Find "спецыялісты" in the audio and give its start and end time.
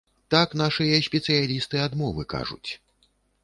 1.09-1.75